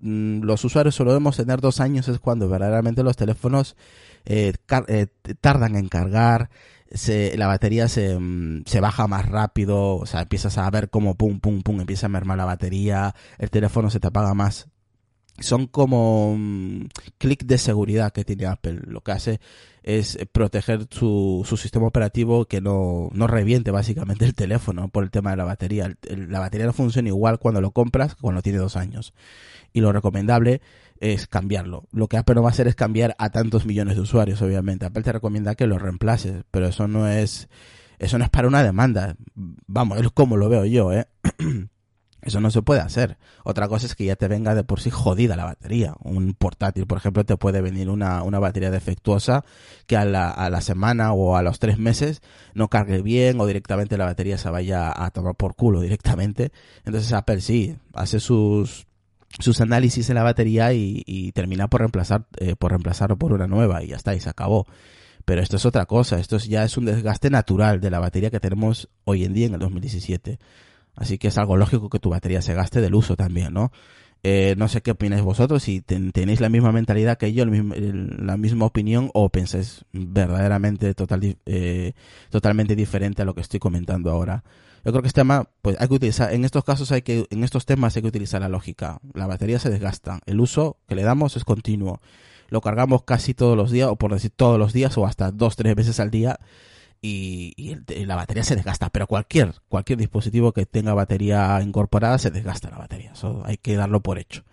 mm, 0.00 0.42
los 0.42 0.64
usuarios 0.64 0.94
solo 0.94 1.12
debemos 1.12 1.36
tener 1.36 1.60
dos 1.60 1.80
años 1.80 2.08
es 2.08 2.18
cuando 2.18 2.48
verdaderamente 2.48 3.02
los 3.02 3.16
teléfonos 3.16 3.76
eh, 4.24 4.54
eh, 4.88 5.06
tardan 5.40 5.76
en 5.76 5.88
cargar, 5.88 6.50
se, 6.90 7.36
la 7.36 7.46
batería 7.46 7.88
se, 7.88 8.18
mm, 8.18 8.64
se, 8.66 8.80
baja 8.80 9.06
más 9.08 9.26
rápido, 9.26 9.96
o 9.96 10.06
sea, 10.06 10.22
empiezas 10.22 10.58
a 10.58 10.70
ver 10.70 10.90
como 10.90 11.14
pum, 11.16 11.40
pum, 11.40 11.62
pum, 11.62 11.80
empieza 11.80 12.06
a 12.06 12.10
mermar 12.10 12.38
la 12.38 12.44
batería, 12.44 13.14
el 13.38 13.50
teléfono 13.50 13.90
se 13.90 14.00
te 14.00 14.08
apaga 14.08 14.34
más. 14.34 14.68
Son 15.38 15.66
como 15.66 16.34
mm, 16.36 16.86
clic 17.18 17.44
de 17.44 17.58
seguridad 17.58 18.12
que 18.12 18.24
tiene 18.24 18.46
Apple. 18.46 18.80
Lo 18.86 19.02
que 19.02 19.12
hace 19.12 19.40
es 19.82 20.18
proteger 20.32 20.88
su, 20.90 21.44
su 21.46 21.56
sistema 21.56 21.86
operativo 21.86 22.46
que 22.46 22.60
no, 22.60 23.08
no 23.12 23.26
reviente 23.26 23.70
básicamente 23.70 24.24
el 24.24 24.34
teléfono 24.34 24.88
por 24.88 25.04
el 25.04 25.10
tema 25.10 25.30
de 25.30 25.36
la 25.36 25.44
batería. 25.44 25.94
la 26.10 26.40
batería 26.40 26.66
no 26.66 26.72
funciona 26.72 27.08
igual 27.08 27.38
cuando 27.38 27.60
lo 27.60 27.70
compras 27.70 28.14
que 28.14 28.20
cuando 28.20 28.42
tiene 28.42 28.58
dos 28.58 28.76
años. 28.76 29.14
Y 29.72 29.80
lo 29.80 29.92
recomendable 29.92 30.60
es 31.00 31.26
cambiarlo. 31.26 31.84
Lo 31.92 32.08
que 32.08 32.16
Apple 32.16 32.34
no 32.34 32.42
va 32.42 32.48
a 32.48 32.52
hacer 32.52 32.66
es 32.66 32.74
cambiar 32.74 33.14
a 33.18 33.30
tantos 33.30 33.66
millones 33.66 33.96
de 33.96 34.02
usuarios, 34.02 34.42
obviamente. 34.42 34.86
Apple 34.86 35.02
te 35.02 35.12
recomienda 35.12 35.54
que 35.54 35.66
lo 35.66 35.78
reemplaces, 35.78 36.44
pero 36.50 36.66
eso 36.66 36.88
no 36.88 37.06
es, 37.08 37.48
eso 37.98 38.18
no 38.18 38.24
es 38.24 38.30
para 38.30 38.48
una 38.48 38.62
demanda. 38.62 39.16
Vamos, 39.34 40.00
es 40.00 40.10
como 40.10 40.36
lo 40.36 40.48
veo 40.48 40.64
yo, 40.64 40.92
¿eh? 40.92 41.06
Eso 42.26 42.40
no 42.40 42.50
se 42.50 42.60
puede 42.60 42.80
hacer. 42.80 43.18
Otra 43.44 43.68
cosa 43.68 43.86
es 43.86 43.94
que 43.94 44.04
ya 44.04 44.16
te 44.16 44.26
venga 44.26 44.56
de 44.56 44.64
por 44.64 44.80
sí 44.80 44.90
jodida 44.90 45.36
la 45.36 45.44
batería. 45.44 45.94
Un 46.02 46.34
portátil, 46.34 46.84
por 46.84 46.98
ejemplo, 46.98 47.24
te 47.24 47.36
puede 47.36 47.60
venir 47.60 47.88
una, 47.88 48.24
una 48.24 48.40
batería 48.40 48.72
defectuosa 48.72 49.44
que 49.86 49.96
a 49.96 50.04
la, 50.04 50.28
a 50.28 50.50
la 50.50 50.60
semana 50.60 51.12
o 51.12 51.36
a 51.36 51.42
los 51.42 51.60
tres 51.60 51.78
meses 51.78 52.22
no 52.52 52.66
cargue 52.66 53.00
bien 53.00 53.40
o 53.40 53.46
directamente 53.46 53.96
la 53.96 54.06
batería 54.06 54.38
se 54.38 54.50
vaya 54.50 54.92
a 54.92 55.08
tomar 55.12 55.36
por 55.36 55.54
culo 55.54 55.80
directamente. 55.80 56.50
Entonces 56.84 57.12
Apple 57.12 57.40
sí, 57.40 57.76
hace 57.94 58.18
sus, 58.18 58.88
sus 59.38 59.60
análisis 59.60 60.10
en 60.10 60.16
la 60.16 60.24
batería 60.24 60.72
y, 60.72 61.04
y 61.06 61.30
termina 61.30 61.68
por 61.68 61.82
reemplazar, 61.82 62.26
eh, 62.38 62.56
por 62.56 62.72
reemplazarlo 62.72 63.16
por 63.16 63.34
una 63.34 63.46
nueva 63.46 63.84
y 63.84 63.88
ya 63.88 63.96
está, 63.96 64.16
y 64.16 64.20
se 64.20 64.30
acabó. 64.30 64.66
Pero 65.24 65.42
esto 65.42 65.58
es 65.58 65.64
otra 65.64 65.86
cosa, 65.86 66.18
esto 66.18 66.38
ya 66.38 66.64
es 66.64 66.76
un 66.76 66.86
desgaste 66.86 67.30
natural 67.30 67.80
de 67.80 67.90
la 67.90 68.00
batería 68.00 68.30
que 68.30 68.40
tenemos 68.40 68.88
hoy 69.04 69.22
en 69.22 69.32
día 69.32 69.46
en 69.46 69.54
el 69.54 69.60
2017. 69.60 70.40
Así 70.96 71.18
que 71.18 71.28
es 71.28 71.38
algo 71.38 71.56
lógico 71.56 71.90
que 71.90 71.98
tu 71.98 72.10
batería 72.10 72.42
se 72.42 72.54
gaste 72.54 72.80
del 72.80 72.94
uso 72.94 73.16
también, 73.16 73.52
¿no? 73.52 73.70
Eh, 74.22 74.54
no 74.58 74.66
sé 74.66 74.80
qué 74.82 74.90
opináis 74.90 75.22
vosotros, 75.22 75.62
si 75.62 75.82
tenéis 75.82 76.40
la 76.40 76.48
misma 76.48 76.72
mentalidad 76.72 77.16
que 77.16 77.32
yo, 77.32 77.44
la 77.46 78.36
misma 78.36 78.66
opinión, 78.66 79.10
o 79.14 79.28
pensáis 79.28 79.84
verdaderamente 79.92 80.94
total, 80.94 81.36
eh, 81.46 81.92
totalmente 82.30 82.74
diferente 82.74 83.22
a 83.22 83.24
lo 83.24 83.34
que 83.34 83.42
estoy 83.42 83.60
comentando 83.60 84.10
ahora. 84.10 84.42
Yo 84.84 84.92
creo 84.92 85.02
que 85.02 85.08
este 85.08 85.20
tema, 85.20 85.48
pues 85.62 85.76
hay 85.78 85.86
que 85.88 85.94
utilizar, 85.94 86.32
en 86.32 86.44
estos 86.44 86.64
casos 86.64 86.90
hay 86.92 87.02
que, 87.02 87.26
en 87.30 87.44
estos 87.44 87.66
temas 87.66 87.94
hay 87.94 88.02
que 88.02 88.08
utilizar 88.08 88.40
la 88.40 88.48
lógica. 88.48 88.98
La 89.14 89.26
batería 89.26 89.58
se 89.58 89.70
desgasta, 89.70 90.20
el 90.26 90.40
uso 90.40 90.78
que 90.88 90.96
le 90.96 91.02
damos 91.02 91.36
es 91.36 91.44
continuo. 91.44 92.00
Lo 92.48 92.60
cargamos 92.60 93.02
casi 93.04 93.34
todos 93.34 93.56
los 93.56 93.70
días, 93.70 93.88
o 93.88 93.96
por 93.96 94.12
decir 94.12 94.32
todos 94.34 94.58
los 94.58 94.72
días, 94.72 94.96
o 94.98 95.06
hasta 95.06 95.30
dos, 95.30 95.56
tres 95.56 95.74
veces 95.76 96.00
al 96.00 96.10
día 96.10 96.40
y, 97.06 98.04
la 98.04 98.16
batería 98.16 98.44
se 98.44 98.56
desgasta. 98.56 98.90
Pero 98.90 99.06
cualquier, 99.06 99.54
cualquier 99.68 99.98
dispositivo 99.98 100.52
que 100.52 100.66
tenga 100.66 100.94
batería 100.94 101.60
incorporada 101.62 102.18
se 102.18 102.30
desgasta 102.30 102.70
la 102.70 102.78
batería. 102.78 103.12
Eso 103.12 103.42
hay 103.44 103.56
que 103.56 103.76
darlo 103.76 104.00
por 104.00 104.18
hecho. 104.18 104.44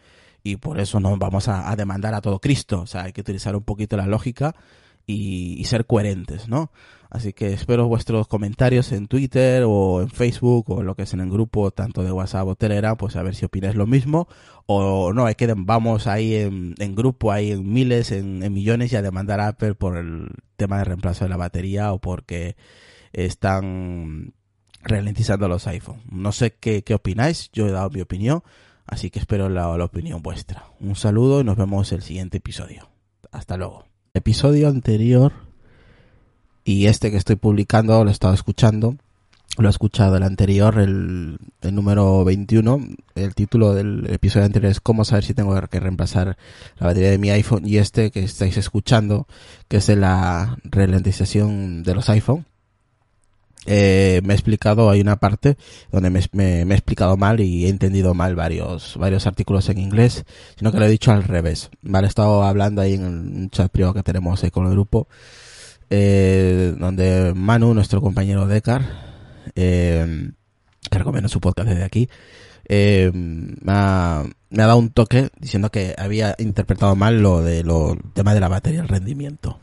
Y 0.43 0.57
por 0.57 0.79
eso 0.79 0.99
no 0.99 1.17
vamos 1.17 1.47
a, 1.47 1.75
demandar 1.75 2.13
a 2.13 2.21
todo 2.21 2.39
Cristo. 2.39 2.81
O 2.81 2.87
sea, 2.87 3.03
hay 3.03 3.13
que 3.13 3.21
utilizar 3.21 3.55
un 3.55 3.63
poquito 3.63 3.97
la 3.97 4.07
lógica 4.07 4.55
y, 5.05 5.63
ser 5.65 5.85
coherentes, 5.85 6.47
¿no? 6.47 6.71
Así 7.13 7.31
que 7.31 7.53
espero 7.53 7.87
vuestros 7.87 8.27
comentarios 8.27 8.91
en 8.91 9.05
Twitter 9.05 9.65
o 9.67 10.01
en 10.01 10.09
Facebook 10.09 10.71
o 10.71 10.81
lo 10.81 10.95
que 10.95 11.03
es 11.03 11.13
en 11.13 11.19
el 11.19 11.29
grupo, 11.29 11.69
tanto 11.69 12.01
de 12.01 12.11
WhatsApp 12.11 12.47
o 12.47 12.55
Telegram, 12.55 12.97
pues 12.97 13.15
a 13.15 13.21
ver 13.21 13.35
si 13.35 13.45
opináis 13.45 13.75
lo 13.75 13.85
mismo 13.85 14.27
o 14.65 15.13
no, 15.13 15.27
hay 15.27 15.35
que 15.35 15.53
vamos 15.55 16.07
ahí 16.07 16.33
en, 16.33 16.95
grupo, 16.95 17.31
ahí 17.31 17.51
en 17.51 17.71
miles, 17.71 18.11
en, 18.11 18.39
millones 18.51 18.93
y 18.93 18.95
a 18.95 19.03
demandar 19.03 19.41
a 19.41 19.49
Apple 19.49 19.75
por 19.75 19.95
el 19.95 20.31
tema 20.55 20.79
de 20.79 20.85
reemplazo 20.85 21.25
de 21.25 21.29
la 21.29 21.37
batería 21.37 21.93
o 21.93 21.99
porque 21.99 22.55
están 23.11 24.33
ralentizando 24.81 25.47
los 25.47 25.67
iPhone. 25.67 26.01
No 26.09 26.31
sé 26.31 26.55
qué, 26.59 26.83
qué 26.83 26.95
opináis, 26.95 27.51
yo 27.53 27.67
he 27.67 27.71
dado 27.71 27.91
mi 27.91 28.01
opinión, 28.01 28.41
así 28.87 29.11
que 29.11 29.19
espero 29.19 29.49
la, 29.49 29.69
opinión 29.69 30.23
vuestra. 30.23 30.65
Un 30.79 30.95
saludo 30.95 31.41
y 31.41 31.43
nos 31.43 31.57
vemos 31.57 31.91
el 31.91 32.01
siguiente 32.01 32.37
episodio. 32.37 32.89
Hasta 33.31 33.55
luego. 33.55 33.85
Episodio 34.15 34.67
anterior 34.67 35.52
y 36.65 36.87
este 36.87 37.11
que 37.11 37.17
estoy 37.17 37.35
publicando 37.35 38.03
lo 38.03 38.09
he 38.09 38.13
estado 38.13 38.33
escuchando. 38.33 38.95
Lo 39.57 39.67
he 39.67 39.69
escuchado 39.69 40.17
el 40.17 40.23
anterior, 40.23 40.79
el, 40.79 41.37
el 41.61 41.75
número 41.75 42.23
21. 42.23 42.87
El 43.13 43.35
título 43.35 43.73
del 43.75 44.07
episodio 44.09 44.47
anterior 44.47 44.71
es 44.71 44.79
cómo 44.79 45.05
saber 45.05 45.23
si 45.23 45.35
tengo 45.35 45.59
que 45.67 45.79
reemplazar 45.79 46.37
la 46.79 46.87
batería 46.87 47.11
de 47.11 47.19
mi 47.19 47.29
iPhone. 47.29 47.67
Y 47.67 47.77
este 47.77 48.09
que 48.09 48.23
estáis 48.23 48.57
escuchando, 48.57 49.27
que 49.67 49.77
es 49.77 49.87
de 49.87 49.95
la 49.95 50.57
ralentización 50.63 51.83
de 51.83 51.93
los 51.93 52.09
iPhone. 52.09 52.45
Eh, 53.65 54.21
me 54.23 54.33
he 54.33 54.35
explicado, 54.35 54.89
hay 54.89 55.01
una 55.01 55.17
parte 55.17 55.57
donde 55.91 56.09
me, 56.09 56.21
me, 56.31 56.65
me, 56.65 56.73
he 56.73 56.77
explicado 56.77 57.15
mal 57.15 57.39
y 57.39 57.65
he 57.65 57.69
entendido 57.69 58.13
mal 58.13 58.35
varios, 58.35 58.97
varios 58.97 59.25
artículos 59.25 59.69
en 59.69 59.77
inglés, 59.77 60.25
sino 60.57 60.71
que 60.71 60.79
lo 60.79 60.85
he 60.85 60.89
dicho 60.89 61.11
al 61.11 61.23
revés. 61.23 61.69
Vale, 61.81 62.07
he 62.07 62.09
estado 62.09 62.43
hablando 62.43 62.81
ahí 62.81 62.95
en 62.95 63.05
un 63.05 63.49
chat 63.51 63.71
privado 63.71 63.93
que 63.93 64.03
tenemos 64.03 64.43
ahí 64.43 64.51
con 64.51 64.65
el 64.65 64.71
grupo 64.71 65.07
eh, 65.95 66.73
donde 66.79 67.33
Manu, 67.35 67.75
nuestro 67.75 68.01
compañero 68.01 68.47
de 68.47 68.63
Car, 68.63 68.81
eh, 69.55 70.31
que 70.89 70.97
recomiendo 70.97 71.29
su 71.29 71.39
podcast 71.39 71.69
desde 71.69 71.83
aquí, 71.83 72.09
eh, 72.67 73.11
me, 73.13 73.71
ha, 73.71 74.23
dado 74.49 74.77
un 74.77 74.89
toque 74.89 75.29
diciendo 75.39 75.69
que 75.69 75.93
había 75.95 76.33
interpretado 76.39 76.95
mal 76.95 77.21
lo 77.21 77.43
de 77.43 77.61
lo 77.63 77.95
tema 78.15 78.33
de 78.33 78.39
la 78.39 78.47
batería, 78.47 78.81
el 78.81 78.87
rendimiento. 78.87 79.59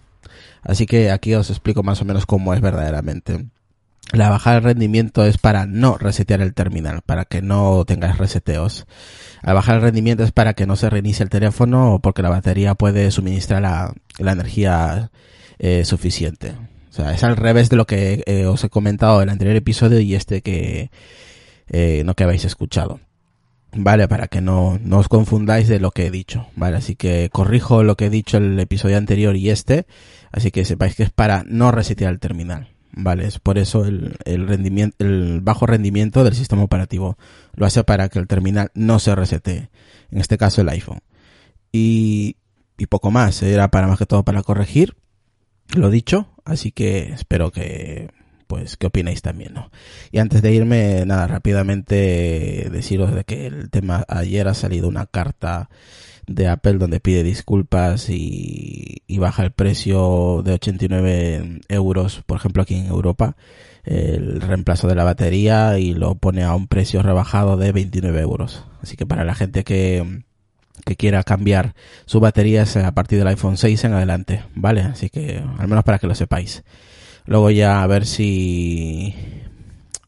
Así 0.62 0.86
que 0.86 1.10
aquí 1.10 1.34
os 1.34 1.50
explico 1.50 1.82
más 1.82 2.00
o 2.00 2.04
menos 2.04 2.26
cómo 2.26 2.54
es 2.54 2.60
verdaderamente. 2.60 3.46
La 4.12 4.30
bajada 4.30 4.60
de 4.60 4.66
rendimiento 4.68 5.24
es 5.24 5.36
para 5.36 5.66
no 5.66 5.98
resetear 5.98 6.42
el 6.42 6.54
terminal, 6.54 7.02
para 7.04 7.24
que 7.24 7.42
no 7.42 7.84
tengas 7.86 8.18
reseteos. 8.18 8.86
La 9.42 9.52
bajar 9.52 9.76
el 9.76 9.82
rendimiento 9.82 10.22
es 10.22 10.30
para 10.30 10.54
que 10.54 10.66
no 10.66 10.76
se 10.76 10.90
reinicie 10.90 11.24
el 11.24 11.28
teléfono 11.28 11.94
o 11.94 11.98
porque 11.98 12.22
la 12.22 12.28
batería 12.28 12.76
puede 12.76 13.10
suministrar 13.10 13.62
la 13.62 14.32
energía 14.32 15.10
eh, 15.60 15.84
suficiente. 15.84 16.54
O 16.88 16.92
sea, 16.92 17.12
es 17.12 17.22
al 17.22 17.36
revés 17.36 17.68
de 17.68 17.76
lo 17.76 17.86
que 17.86 18.22
eh, 18.26 18.46
os 18.46 18.64
he 18.64 18.70
comentado 18.70 19.18
en 19.18 19.28
el 19.28 19.32
anterior 19.32 19.56
episodio 19.56 20.00
y 20.00 20.14
este 20.14 20.40
que 20.40 20.90
eh, 21.68 22.02
no 22.04 22.14
que 22.14 22.24
habéis 22.24 22.46
escuchado. 22.46 22.98
Vale, 23.72 24.08
para 24.08 24.26
que 24.26 24.40
no, 24.40 24.80
no 24.82 24.98
os 24.98 25.08
confundáis 25.08 25.68
de 25.68 25.78
lo 25.78 25.92
que 25.92 26.06
he 26.06 26.10
dicho. 26.10 26.48
Vale, 26.56 26.78
así 26.78 26.96
que 26.96 27.28
corrijo 27.30 27.84
lo 27.84 27.96
que 27.96 28.06
he 28.06 28.10
dicho 28.10 28.38
en 28.38 28.54
el 28.54 28.60
episodio 28.60 28.96
anterior 28.96 29.36
y 29.36 29.50
este. 29.50 29.86
Así 30.32 30.50
que 30.50 30.64
sepáis 30.64 30.96
que 30.96 31.04
es 31.04 31.10
para 31.10 31.44
no 31.46 31.70
resetear 31.70 32.12
el 32.12 32.18
terminal. 32.20 32.70
Vale, 32.92 33.26
es 33.26 33.38
por 33.38 33.58
eso 33.58 33.84
el, 33.84 34.16
el 34.24 34.48
rendimiento, 34.48 34.96
el 34.98 35.40
bajo 35.42 35.66
rendimiento 35.66 36.24
del 36.24 36.34
sistema 36.34 36.64
operativo. 36.64 37.18
Lo 37.54 37.66
hace 37.66 37.84
para 37.84 38.08
que 38.08 38.18
el 38.18 38.26
terminal 38.26 38.70
no 38.74 38.98
se 38.98 39.14
resete. 39.14 39.68
En 40.10 40.18
este 40.18 40.38
caso 40.38 40.62
el 40.62 40.68
iPhone. 40.70 41.00
Y, 41.70 42.36
y 42.78 42.86
poco 42.86 43.12
más. 43.12 43.42
Era 43.42 43.70
para 43.70 43.86
más 43.86 43.98
que 43.98 44.06
todo 44.06 44.24
para 44.24 44.42
corregir 44.42 44.96
lo 45.74 45.90
dicho, 45.90 46.28
así 46.44 46.72
que 46.72 47.12
espero 47.12 47.50
que, 47.50 48.10
pues 48.46 48.76
qué 48.76 48.88
opináis 48.88 49.22
también, 49.22 49.54
¿no? 49.54 49.70
Y 50.10 50.18
antes 50.18 50.42
de 50.42 50.52
irme, 50.52 51.04
nada, 51.06 51.28
rápidamente 51.28 52.68
deciros 52.70 53.14
de 53.14 53.24
que 53.24 53.46
el 53.46 53.70
tema 53.70 54.04
ayer 54.08 54.48
ha 54.48 54.54
salido 54.54 54.88
una 54.88 55.06
carta 55.06 55.70
de 56.26 56.48
Apple 56.48 56.74
donde 56.74 57.00
pide 57.00 57.22
disculpas 57.22 58.08
y, 58.08 59.02
baja 59.18 59.44
el 59.44 59.52
precio 59.52 60.42
de 60.44 60.54
89 60.54 61.60
euros, 61.68 62.22
por 62.26 62.38
ejemplo 62.38 62.62
aquí 62.62 62.74
en 62.74 62.86
Europa, 62.86 63.36
el 63.84 64.40
reemplazo 64.40 64.88
de 64.88 64.94
la 64.94 65.04
batería 65.04 65.78
y 65.78 65.92
lo 65.92 66.14
pone 66.14 66.42
a 66.42 66.54
un 66.54 66.68
precio 66.68 67.02
rebajado 67.02 67.56
de 67.56 67.72
29 67.72 68.20
euros. 68.20 68.64
Así 68.82 68.96
que 68.96 69.06
para 69.06 69.24
la 69.24 69.34
gente 69.34 69.62
que, 69.62 70.24
que 70.80 70.96
quiera 70.96 71.22
cambiar 71.22 71.74
su 72.06 72.20
batería 72.20 72.62
es 72.62 72.76
a 72.76 72.92
partir 72.92 73.18
del 73.18 73.28
iPhone 73.28 73.56
6 73.56 73.84
en 73.84 73.92
adelante, 73.92 74.44
¿vale? 74.54 74.82
Así 74.82 75.10
que 75.10 75.42
al 75.58 75.68
menos 75.68 75.84
para 75.84 75.98
que 75.98 76.06
lo 76.06 76.14
sepáis. 76.14 76.62
Luego 77.26 77.50
ya 77.50 77.82
a 77.82 77.86
ver 77.86 78.06
si 78.06 79.14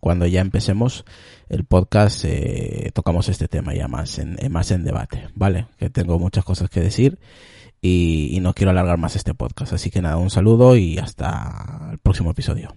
cuando 0.01 0.27
ya 0.27 0.41
empecemos 0.41 1.05
el 1.49 1.65
podcast 1.65 2.25
eh, 2.25 2.91
tocamos 2.95 3.29
este 3.29 3.47
tema 3.49 3.75
ya 3.75 3.87
más 3.89 4.19
en, 4.19 4.37
más 4.51 4.71
en 4.71 4.85
debate, 4.85 5.29
¿vale? 5.35 5.67
Que 5.79 5.91
tengo 5.91 6.19
muchas 6.19 6.45
cosas 6.45 6.71
que 6.71 6.81
decir 6.81 7.19
y 7.81 8.39
no 8.41 8.55
quiero 8.55 8.71
alargar 8.71 8.99
más 8.99 9.17
este 9.17 9.35
podcast. 9.35 9.73
Así 9.73 9.91
que 9.91 10.03
nada, 10.03 10.17
un 10.17 10.31
saludo 10.31 10.77
y 10.77 10.99
hasta 10.99 11.89
el 11.93 11.99
próximo 11.99 12.31
episodio. 12.31 12.75